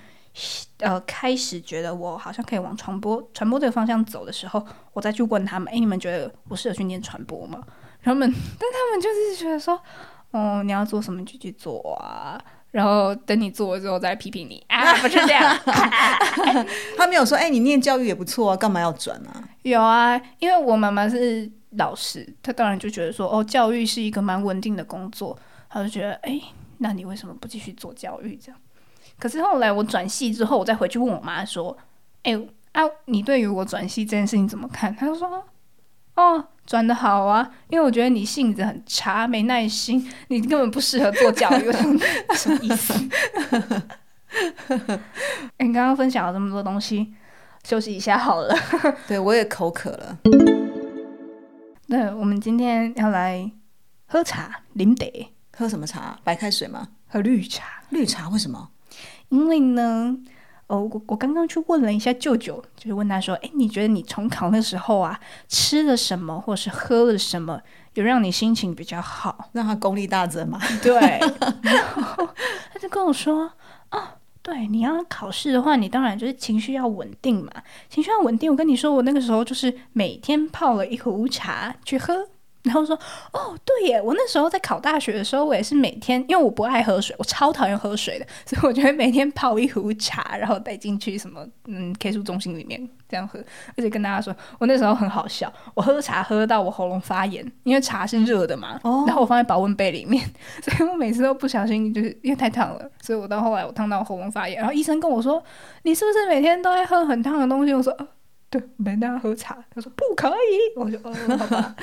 [0.80, 7.62] 呃开始觉得我好像可以往传播传播这个方向走的时候，我再去问他们：哎，你们觉得我适合去念传播吗？
[8.04, 9.80] 他们，但他们就是觉得说：
[10.32, 12.42] 哦，你要做什么就去做啊，
[12.72, 15.56] 然后等你做了之后再批评你啊，不是这样。
[16.98, 19.44] 他没有说：哎，你念教育也不错啊，干嘛要转啊？
[19.64, 25.38] 有啊，因为我妈妈是老师，她当然就觉得说：哦，教育是一个蛮稳定的工作，
[25.70, 26.42] 她就觉得哎。
[26.84, 28.36] 那你为什么不继续做教育？
[28.44, 28.60] 这样，
[29.22, 31.78] 可是后来我转系之后，我再回去问我妈说
[32.24, 32.34] ：“哎
[32.72, 35.44] 啊，你对于我转系这件事情怎么看？”她就说
[36.18, 41.72] ：“哦，转的好啊，因为我觉得你性子很差，没耐心，你根本不适合做教育。”
[42.34, 42.96] 什么意思？
[45.58, 47.14] 哎，你刚刚分享了这么多东西，
[47.64, 48.56] 休息一下好了。
[49.08, 50.18] 对我也口渴了。
[51.86, 53.52] 那我们今天要来
[54.08, 55.32] 喝茶，林得。
[55.56, 56.18] 喝什么茶？
[56.24, 56.88] 白开水吗？
[57.08, 57.84] 喝绿茶。
[57.90, 58.72] 绿茶为什么？
[59.32, 60.16] 因为呢，
[60.68, 67.60] 哦，我我刚刚去问了一下舅舅，就是问他说：“哎，你觉得你重考那时候啊，吃了什么，或是喝了什么，
[67.96, 70.94] 有让你心情比较好，让他功力大增嘛？”对。
[71.64, 72.30] 然后
[72.72, 73.52] 他就跟我说
[73.92, 74.02] ：“哦，
[74.42, 77.52] 对，你要考试的话，你当然就是情绪要稳定嘛，
[77.90, 78.52] 情绪要稳定。
[78.52, 82.28] 我跟你说，我那个时候就是每天泡了一壶茶去喝。”
[82.64, 82.96] 然后说
[83.34, 84.02] 哦，对耶！
[84.02, 93.40] 我那时候在考大学的时候，我也是每天，因为我不爱喝水，我超讨厌喝水的，所以我就会每天泡一壶茶，然后带进去什么嗯 K 书中心里面这样喝。
[93.76, 98.80] 而且跟大家说，我那时候很好笑，我喝茶喝到我喉咙发炎，因为茶是热的嘛。
[98.84, 99.06] 哦。
[99.08, 100.24] 然后我放在保温杯里面，
[100.62, 104.58] 所以我每次都不小心，就是因为太烫了，所以我到后来我烫到喉咙发炎。
[104.58, 105.44] 然后医生跟我说
[105.84, 107.96] ：“你是不是每天都在喝很烫的东西？”我说。
[108.52, 109.66] 对，没那喝茶。
[109.74, 111.76] 他说不可以，我就哦，好吧。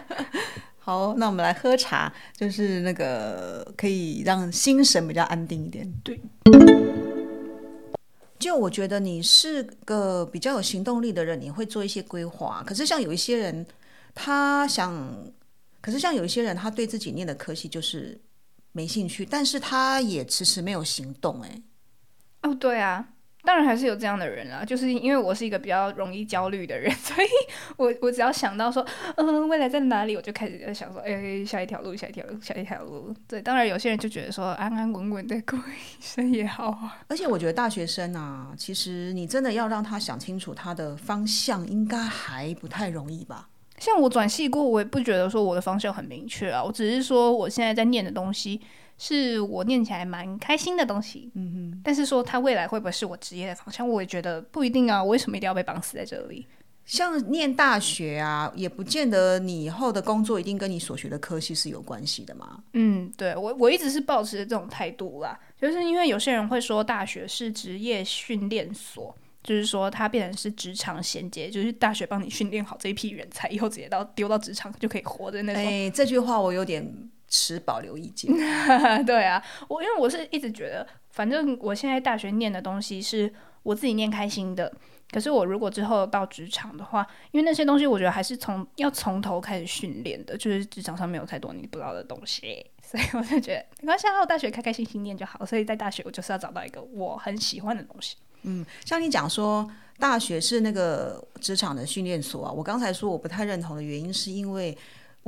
[0.80, 5.86] 好，那我们来喝茶，就是那个可以让心神比较安定一点。
[6.02, 6.18] 对，
[8.38, 12.64] 就我觉得你是个比较有行动力的人，你会做一些规划。
[12.66, 13.66] 可是像有一些人，
[14.14, 15.14] 他想，
[15.82, 18.18] 可是像有一些人，他对自己念的科系就是
[18.72, 21.42] 没兴趣，但是他也迟迟没有行动。
[21.42, 21.60] 哎，
[22.44, 23.06] 哦，对啊。
[23.48, 27.26] 当然还是有这样的人啦，就是因为我是一个比较容易焦虑的人， 所以
[27.78, 33.10] 我我只要想到说，嗯，未来在哪里，我就开始在想说，哎，下一条路，下一条路，下一条路。
[33.26, 36.98] 对，当然有些人就觉得说，安安稳稳的过一生也好啊。
[37.08, 43.48] 而且我觉得大学生啊，其实你真的要让他想清楚他的方向，应该还不太容易吧？
[43.78, 48.60] 像我转系过，我也不觉得说我的方向很明确啊，我只是说我现在在念的东西。
[48.98, 51.80] 是我念起来蛮开心的东西，嗯哼。
[51.84, 55.02] 但是说他未来会不会是我职业的方向，我也觉得不一定啊。
[55.02, 56.46] 我为什么一定要被绑死在这里？
[56.84, 62.64] 像念大学啊，也不见得你以后的工作一定跟你所学的科系是有关系的嘛。
[62.72, 75.62] 嗯，对我我一直是保持这种态度啦，就是因为有些人会说大学是职业训练所，就是说它变成是职场衔接，就是大学帮你训练好这一批人才，以后直接到丢到职场就可以活的那种。
[75.62, 76.90] 哎，这句话我有点。
[77.28, 78.32] 持保留意见。
[79.04, 84.72] 对啊，我因为我是一直觉得，反正我现在大学念的东西是我自己念开心的，
[85.10, 95.44] 可是我如果之后到职场的话，因为那些东西我觉得还是从要从头开始训练的，就是职场上没有太多你不知道的东西， 所以我就觉得没关系，我大学开开心心念就好。
[95.44, 98.16] 所以在大学我就是要找到一个我很喜欢的东西。
[98.42, 104.76] 嗯，像你讲说大学是那个职场的训练所啊，我刚才说我不太认同的原因是因为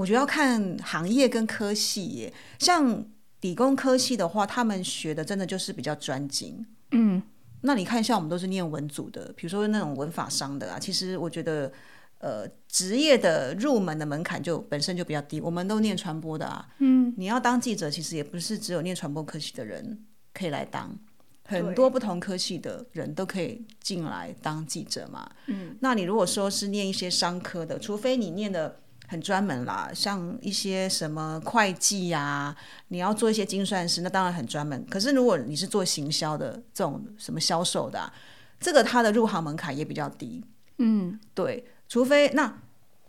[0.01, 3.05] 我觉得要看行业跟科系耶，像
[3.43, 7.23] 理工科系的话，他们学的真的就是比较专精，嗯。
[7.61, 11.71] 那你看，像我们都是念文组的，比如说那种文法商的啊，其实我觉得，
[12.17, 15.39] 呃，职业的入门的门槛就本身就比较低。
[15.39, 20.99] 我们都念传播的啊，嗯，你要当记者，其实也不是只有念传播科系的人可以来当，
[21.45, 25.31] 很多不同科系的人都可以进来当记者嘛。
[25.49, 28.81] 嗯，那你如果说是念一些商科的，除非你念的。
[29.11, 32.55] 很专门啦，像一些什么会计呀，
[32.89, 34.87] 你要做一些精算师，那当然很专门。
[34.89, 38.13] 可是如果你是做行销的这种什么销售的，
[38.61, 40.45] 这个它的入行门槛也比较低。
[40.79, 42.55] 嗯，对，除非那。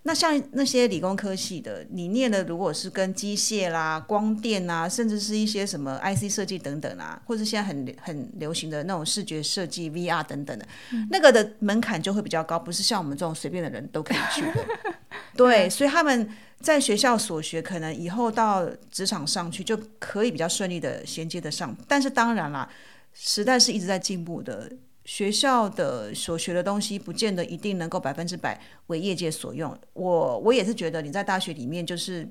[0.04, 10.68] 那像那些理工科系的，你念的如果是跟机械啦、光电啊，甚至是一些什么 IC 设计等等啊，或者现在很很流行的那种视觉设计 VR 等等的，
[11.12, 14.66] 那个的门槛就会比较高，不是像我们这种随便的人都可以去的。
[15.38, 16.28] 对，所以他们
[16.60, 21.76] 在学校所学，可能以后到职场上去就可以比较顺利的衔接得上。
[21.88, 22.68] 但是当然啦，
[23.14, 24.72] 时代是一直在进步的。
[25.06, 29.78] 学校的所学的东西，不见得一定能够百分之百为业界所用。
[29.94, 32.30] 我我也是觉得，你在大学里面就是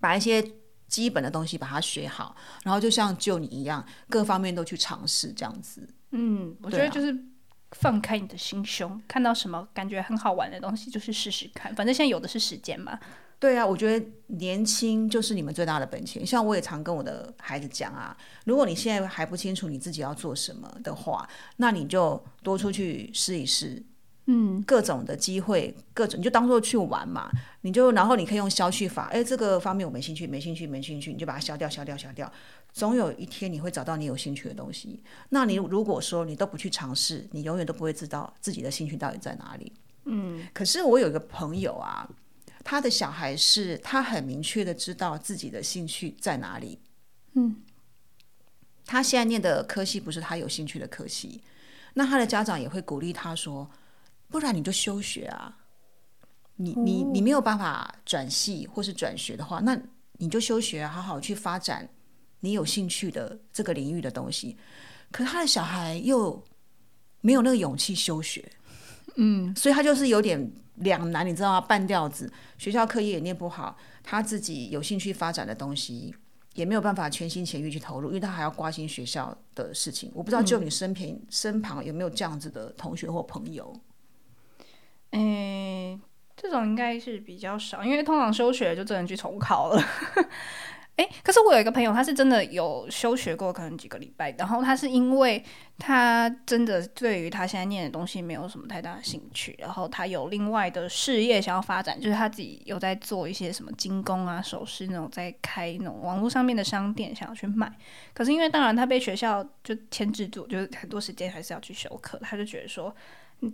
[0.00, 0.44] 把一些
[0.88, 5.88] 基本的东西把它学好，然后就像就你一样，各方面都去尝试这样子。
[6.10, 7.16] 嗯，我觉得就是
[7.70, 11.72] 放开你的心胸，看到什么感觉很好玩的东西，就是试试看。
[11.74, 12.98] 反正现在有的是时间嘛。
[13.40, 16.24] 对啊，我觉得年轻就是你们最大的本钱。
[16.26, 21.26] 像我也常跟我的孩子讲啊，如果你现在还不清楚你自己要做什么的话，
[21.56, 23.82] 那你就多出去试一试，
[24.26, 27.30] 嗯，各种的机会，各种你就当做去玩嘛。
[27.62, 32.30] 你就然后你可以用消去法，哎，这个方面我没兴趣，没兴趣，没兴趣，你就把它消掉，消掉，消掉。
[32.74, 35.02] 总有一天你会找到你有兴趣的东西。
[35.30, 39.72] 那你如果说你都不去尝试，你永远都不会知道自己的兴趣到底在哪里。
[40.04, 42.06] 嗯，可是我有一个朋友啊。
[42.70, 46.78] 他的小孩是他很明确的知道自己的兴趣在哪里。
[47.32, 47.64] 嗯，
[48.86, 51.42] 他现在念的科系不是他有兴趣的科系，
[51.94, 53.68] 那他的家长也会鼓励他说
[54.30, 55.58] ：“不然你就休学啊！
[56.54, 59.76] 你你你没有办法转系或是转学的话，那
[60.18, 61.88] 你就休学，好好去发展
[62.38, 64.56] 你有兴趣的这个领域的东西。”
[65.10, 66.40] 可他的小孩又
[67.20, 68.48] 没有那个勇气休学。
[69.16, 71.60] 嗯，所以他就是有点两难，你知道吗？
[71.60, 76.14] 半吊子，学校课业也念不好，他自己有兴趣发展的东西
[76.54, 80.10] 也没有办法全心全意去投入，因为他还要挂心学校的事情。
[80.14, 83.72] 我不知道，就你身边身旁有没有这样子的同学或朋友？
[85.12, 86.00] 嗯，
[86.36, 89.82] 这种应该是比较少，因为通常休学就只能去重考了。
[91.00, 94.30] 哎，可是我有一个朋友，他是真的有休学过，可能几个礼拜。
[94.32, 95.42] 然后他是因为
[95.78, 107.72] 他真的对于他现在念的东西没有什么太大的兴趣，然后他有另外的事业想要发展，就是他自己有在做一些什么精工啊、首饰那种，在开那种网络上面的商店，想要去卖。
[108.12, 112.94] 可是因为当然他被学校就牵制住，就是很多时间还是要去修课，他就觉得说。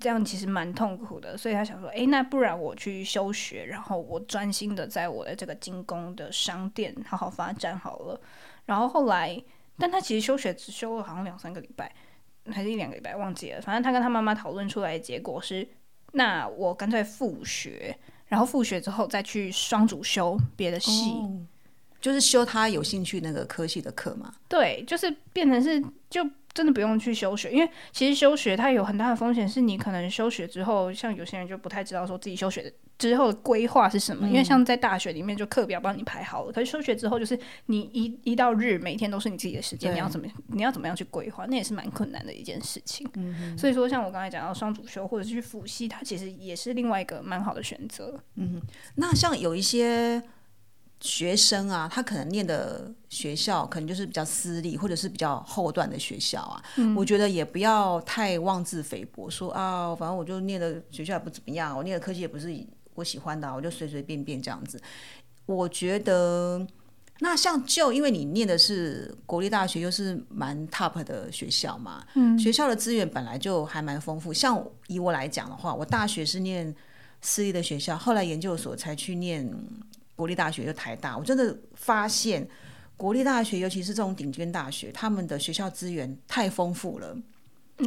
[0.00, 8.20] 这样其实蛮痛苦的，所以他想说，诶，那不然我去休学，然后我专心的在我的这个精工的商店好好发展好了。
[8.64, 9.40] 然后后来，
[9.78, 11.94] 但他其实休学只休了好像两三个礼拜，
[12.50, 13.60] 还是一两个礼拜，忘记了。
[13.60, 15.68] 反正他跟他妈妈讨论出来的结果是，
[16.12, 17.96] 那我干脆复学，
[18.26, 21.22] 然后复学之后再去双主修别的系，
[22.00, 24.34] 就是修他有兴趣那个科系的课嘛。
[24.48, 26.28] 对，就是变成是就。
[26.56, 34.26] 真的不用去休学，因为其实休学它有很大的风险，是你可能休学之后，像有些人就不太知道说自己休学之后的规划是什么。
[34.26, 43.06] 因为像在大学里面，就课表帮你排好了，可是休学之后，就是你一一到日每天都是你自己的时间，你要怎么你要怎么样去规划，那也是蛮困难的一件事情。
[43.16, 48.18] 嗯所以说，像我刚才讲到双主修或者是去辅系，它其实也是另外一个蛮好的选择。
[48.36, 48.62] 嗯，
[48.94, 50.22] 那像有一些。
[51.00, 56.62] 学生啊，他可能念的学校可能就是比较私立或者是比较后段的学校啊。
[56.96, 62.48] 我觉得也不要太妄自菲薄，说啊，反正我就念的学校也不怎么样，我念的科技也不是
[62.94, 64.80] 我喜欢的，我就随随便便这样子。
[65.44, 66.66] 我觉得
[67.20, 74.32] 那像就因为你念的是国立大学，又是蛮 top 的学校嘛，嗯，学校的资源本来就还蛮丰富。
[74.32, 76.74] 像以我来讲的话，我大学是念
[77.20, 79.46] 私立的学校，后来研究所才去念。
[80.16, 82.48] 国立大学就台大，我真的发现
[82.96, 87.16] 国立大学，尤其是这种顶尖大学，他们的学校资源太丰富了。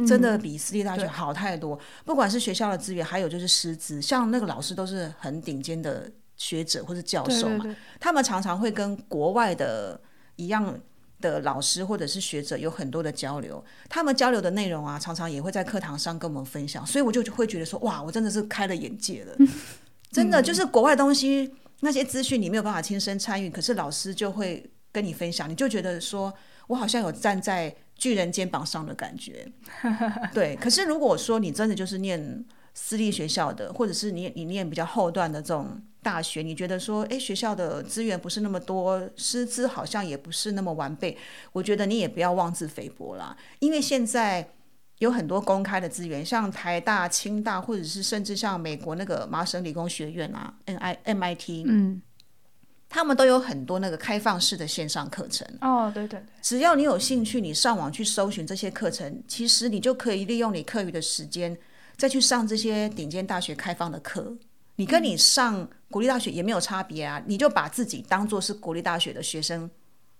[0.06, 1.76] 真的比私立大学好太多。
[2.04, 10.00] 不管是学校的资源，还有就是师资，像那个老师都是很顶尖的学者或是教授嘛，他们常常会跟国外的
[10.36, 10.78] 一样
[11.20, 13.64] 的老师或者是学者有很多的交流。
[13.88, 19.34] 他们交流的内容啊，常常也会在课堂上跟我们分享，所以我就会觉得说，哇，我真的是开了眼界了。
[20.12, 26.32] 真的就是国外东西那些资讯，你没有办法亲身参与，可是老师就会跟你分享，你就觉得说
[26.66, 27.74] 我好像有站在。
[28.00, 29.46] 巨人肩膀上的感觉，
[30.32, 30.56] 对。
[30.56, 41.14] 可是如果说你真的就是念私立学校的，或者是你你念比较后段的这种大学，你觉得说，哎，学校的资源不是那么多，师资好像也不是那么完备，
[41.52, 43.36] 我觉得你也不要妄自菲薄啦。
[43.58, 44.48] 因为现在
[45.00, 52.00] 有很多公开的资源，像台大、清大，或者是甚至像美国那个麻省理工学院啊，N I M I T，嗯。
[52.92, 61.56] 他们都有很多那个开放式的线上课程哦，对对对，只要你有兴趣，你上网去搜寻这些课程，其实你就可以利用你课余的时间
[61.96, 64.36] 再去上这些顶尖大学开放的课。
[64.74, 69.70] 你跟你上国立大学也没有差别啊，你就把自己当做是国立大学的学生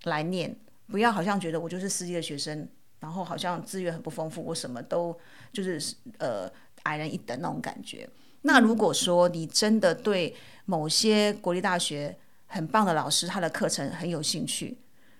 [0.05, 0.57] 来念，
[0.87, 2.68] 不要好像觉得我就是私立的学生，
[3.01, 5.18] 然后好像资源很不丰富，我什么都
[5.53, 6.48] 就是呃
[6.84, 8.09] 矮人一等那种感觉。
[8.42, 10.34] 那如果说你真的对
[10.66, 14.78] 某些国立大学，很棒的老师，他的课程很有兴趣，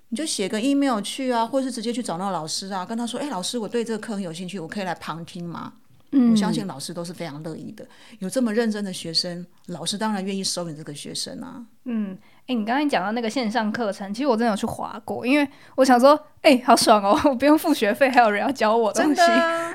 [0.09, 5.75] 你就写个 email 去啊，或者是直接去找那个老师啊，跟他说：“哎，老师，我对这个课很有兴趣，我可以来旁听吗？”
[6.13, 7.87] 嗯，我相信老师都是非常乐意的。
[8.19, 11.65] 有这么认真的学生，老师当然愿意收你这个学生啊。
[11.85, 12.19] 嗯，
[12.51, 19.21] 哎，你刚才讲到那个线上课程，其实我真的有去划过，因为我想说，哎，好爽哦，我不用付学费，还有人要教我东西。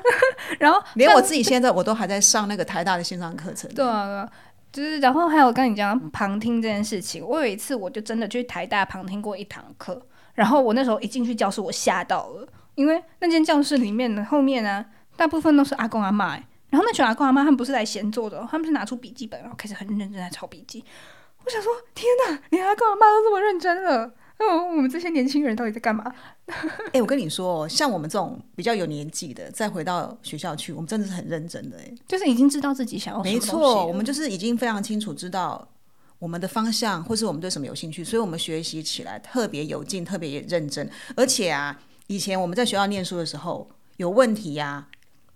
[0.60, 3.72] 然后连我自己现在我都还在上那个台大的线上课程。
[3.74, 4.28] 对啊。
[4.70, 7.26] 就是，然后还有跟你讲旁听这件事情。
[7.26, 10.06] 我有一次，我就真的去台大旁听过一堂课。
[10.34, 14.84] 然后我那时候一进去教室，我吓到了，因为那间教室里面的后面呢，
[15.16, 16.38] 大部分都是阿公阿妈。
[16.68, 20.84] 然后那群阿公阿妈他们不是来闲坐的，他们是拿出笔记本，然后开始很认真在抄笔记。
[21.46, 24.12] 我想说，天哪，连阿公阿妈都这么认真了。
[24.38, 26.12] 哦，我们这些年轻人到底在干嘛？
[26.92, 31.78] 哎，我跟你说，像我们这种比较有年纪的，再回到学校去，我们真的是很认真的。
[31.78, 35.66] 哎，就是已经知道自己想要没错，我们就是已经非常清楚知道
[36.18, 40.90] 我们的方向，或是我们对什么有兴趣，所以我们学习起来特别有劲，特别认真。
[41.14, 41.78] 而且啊，
[42.08, 44.88] 以前我们在学校念书的时候，有问题呀，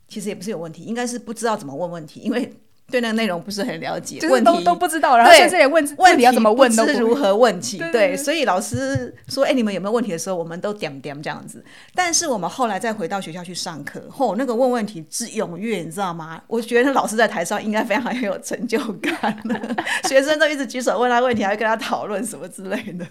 [0.09, 2.53] 其实也不是有问题，应该是不知道怎么问问题，因为。
[2.91, 7.79] 对那个内容不是很了解，问题都不知道，然后甚至连问问题要怎么问都是如何问题。
[7.93, 11.65] 对，所以老师说：“哎，你们有没有问题的时候，我们都点点这样子。”
[11.95, 16.43] 但是我们后来再回到学校去上课后，那个问问题之踊跃，你知道吗？
[16.47, 19.37] 我觉得老师在台上应该非常有成就感
[20.09, 23.07] 学生都一直举手问他问题，还跟他讨论什么之类的。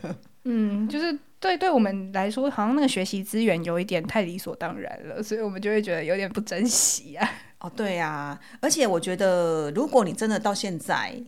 [0.45, 7.29] 嗯，就是对对我们来说，好像那个学习资源有一点太理所当然了，所以我们就会觉得有点不珍惜啊。
[7.59, 11.21] 哦，对呀，而且我觉得，如果你真的到现在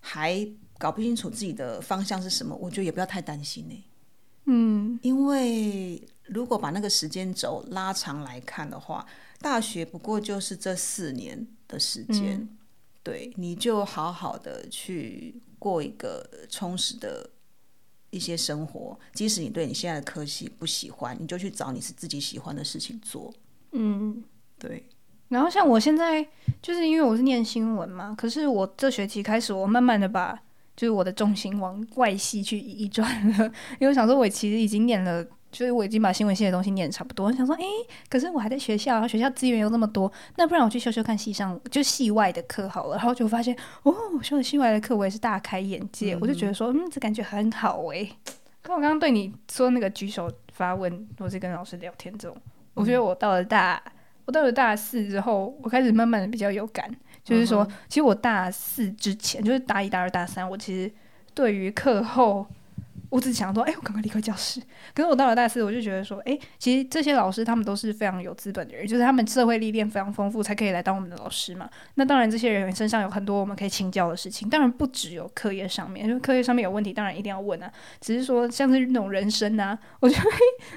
[0.00, 0.46] 还
[0.78, 3.84] 搞不清楚自己的方向是什么，我觉得也不要太担心呢。
[4.46, 9.06] 嗯，因为如果把那个时间轴拉长来看的话，
[9.40, 12.48] 大学不过就是这四年的时间，
[13.02, 17.30] 对，你就好好的去过一个充实的
[18.10, 18.98] 一些生活。
[19.14, 23.32] 即使你对你现在的科系不喜欢，你就去找你是自己喜欢的事情做。
[23.70, 24.24] 嗯，
[24.58, 24.84] 对。
[25.28, 26.24] 然后像我现在
[26.62, 30.38] 就是因为我是念新闻嘛，可是我这学期开始，我慢慢的把
[30.76, 33.08] 就是我的重心往外系去移转
[33.38, 33.44] 了，
[33.80, 37.26] 因为我想说，我其实已经念了，就是我已经把新闻系的东西念的差不多。
[37.26, 37.64] 我想说，哎，
[38.08, 42.96] 可是我还在学校，学校资源又那么多，那不然我去修修看系上就系外的课好了。
[42.96, 46.16] 然后就发现，哦，修了系外的课，我也是大开眼界。
[46.20, 48.08] 我就觉得说，嗯，这感觉很好诶。
[48.62, 52.36] 跟我刚刚对你说那个举手发问，或是跟老师聊天这种，
[52.74, 53.82] 我觉得我到了大。
[54.26, 60.92] 我到了大四之后，我开始慢慢的比较有感，就是说，其实我大四之前，就是大一、大二、大三，我其实
[61.34, 62.46] 对于课后。
[63.16, 64.60] 我只想说，哎，我赶快离开教室。
[64.94, 71.66] 可是我到了大四，我就觉得说，哎，其实这些老师他们都是非常有资本的人，就是他们社会历练非常丰富，才可以来当我们的老师嘛。
[71.94, 74.50] 那当然，这些人员身上有很多我们可以请教的事情。
[74.50, 77.72] 当然，不只有课业上面，就课业上面有问题，当然一定要问啊。
[78.02, 80.30] 只是说，像是那种人生啊， 我就会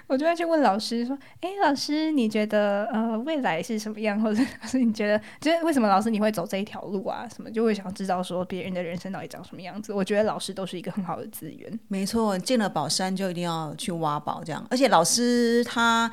[0.07, 4.17] 我就会去问老师说，哎，老师，你觉得呃未来是什么样？
[4.21, 7.27] 或者是你觉得，就是为什么老师你会走这一条路啊？
[7.27, 9.91] 什么就会想知道说别人的人生到底长什么样子？
[9.91, 11.79] 我觉得老师都是一个很好的资源。
[11.89, 12.28] 没错。
[12.37, 14.65] 进了宝山就一定要去挖宝，这样。
[14.69, 16.11] 而且老师他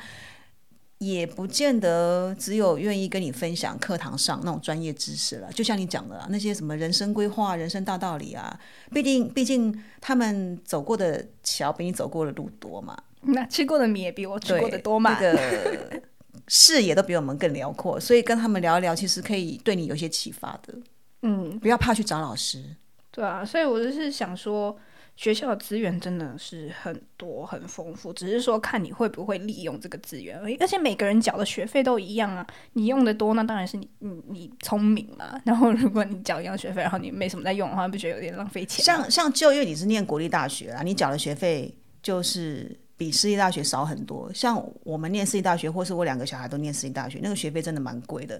[0.99, 5.51] 也不见得只有愿意跟你分享课堂上那种专业知识了。
[5.51, 8.59] 就像你讲的那些什么人生规划、人生大道理啊，
[8.91, 15.19] 毕竟毕竟他们走过的桥比你走过的路多嘛，那吃过的米也比我吃过的多嘛。
[15.19, 16.01] 这个
[16.47, 20.73] 视野都比我们更辽阔，所以跟他们聊一聊，其实可以对你有些启发的。
[21.21, 22.63] 嗯，不要怕去找老师。
[23.11, 24.75] 对啊，所以我就是想说。
[25.17, 30.55] 学校的资源真的是很多很丰富，只是说看你会不会利用这个资源而已。
[30.57, 35.41] 而且每个人缴的学费都一样啊，你用的多，那当然是你你你聪明嘛。
[35.43, 38.85] 然后如果你缴一样学费，然后你没什么在用的话，不觉得有点浪费钱？
[38.85, 44.31] 像像就因为你是念国立大学啊，你缴的学费就是比私立大学少很多。
[44.31, 48.39] 像我们念私立大学，或是我两个小孩都念私立大学，那个学费真的蛮贵的。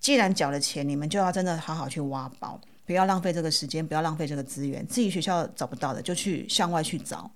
[0.00, 2.58] 既然缴了钱，你们就要真的好好去挖宝。
[2.86, 4.86] 不要浪费这个时间，不要浪费这个资源。
[4.86, 7.28] 自己学校找不到的，就去向外去找。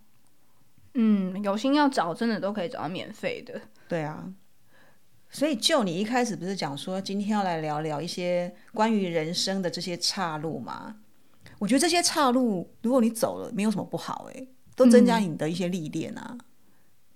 [0.95, 3.61] 嗯，有心要找，真的都可以找到免费的。
[3.89, 4.33] 对啊，
[5.29, 10.97] 所以就你一开始不是讲说今天要来聊聊一些关于人生的这些岔路吗？
[11.59, 16.39] 我觉得这些岔路，如果你走了，没有什么不好，诶，都增加你的一些历练啊。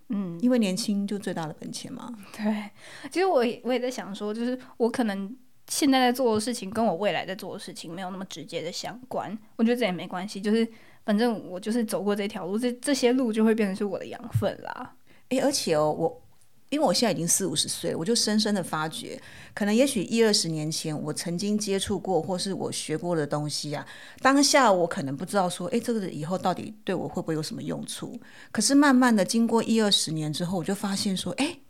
[0.09, 2.13] 嗯，因为年轻就最大的本钱嘛。
[2.37, 2.71] 对，
[3.11, 5.37] 其实我也我也在想说，就是我可能。
[5.69, 10.67] 现在在做的事情跟我未来在做的事情没有那么直接的相关，我觉得这也没关系，就是
[11.05, 14.95] 反正我就是走过这条路，这这些路就会变成是我的养分啦。
[15.31, 16.23] 诶，而且哦，我
[16.69, 19.21] 因为我现在已经四五十岁，我就深深的发觉，
[19.55, 23.87] 可能也许一二十年前我曾经接触过或是我学过的东西啊，
[24.21, 28.21] 当下我可能不知道说，诶，这个以后到底对我会不会有什么用处？
[28.53, 31.61] 可是慢慢的经过一二十年之后，我就发现说，诶，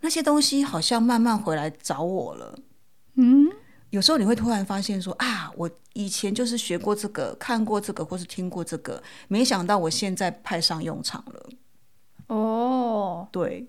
[0.00, 2.58] 那些东西好像慢慢回来找我了。
[3.14, 3.48] 嗯，
[3.90, 11.48] 有时候你会突然发现说啊，我以前就是学过这个、看过这个，或是听过这个，没想到我现在派上用场了。
[12.28, 13.66] 哦，对，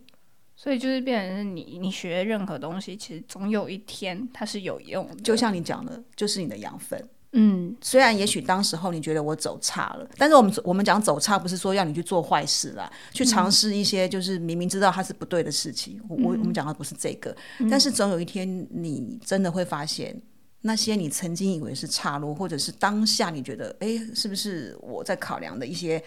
[0.56, 5.16] 所以就是变成是你，你学任何东西，其实总有一天它是有用的。
[5.16, 7.10] 就像你讲的，就是你的养分。
[7.36, 16.00] 嗯，虽然也许当时候你觉得我走差了，但是我们我们讲走差，不是说要你去做坏事啦，去尝试一些就是明明知道它是不对的事情。
[16.08, 17.36] 我我们讲的不是这个，
[17.70, 20.22] 但是总有一天你真的会发现，
[20.62, 26.04] 那些你曾经以为是岔路，或者是当下你觉得哎，是不是我在考量的一些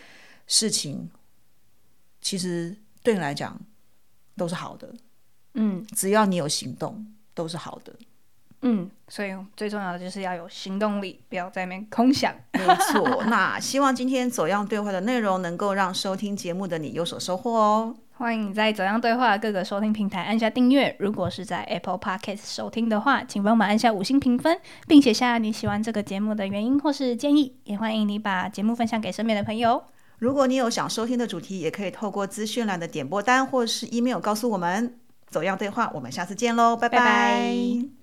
[0.47, 1.11] 事情，
[2.21, 3.61] 其实对你来讲
[4.37, 4.95] 都是好的。
[5.55, 7.05] 嗯，只要你有行动，
[7.35, 7.93] 都是好的。
[8.63, 12.35] 嗯，所以最重要的就是要有行动力，不要在那边空想。
[12.53, 17.95] 没错，那希望今天走样对话的内容能够让收听节目的你有所收获哦。
[18.15, 20.97] 欢迎你在走样对话各个收听平台按下订阅。
[20.99, 27.57] 如果是在 Apple Podcast 收听的话，请帮忙按下五星评分，并写下你喜欢这个节目的原因或是建议。
[27.65, 29.85] 也欢迎你把节目分享给身边的朋友。
[30.19, 34.99] 如果你有想收听的主题，也可以透过资讯栏的点播单或是 email 告诉我们。
[35.29, 37.96] 走样对话，我们下次见喽，拜拜。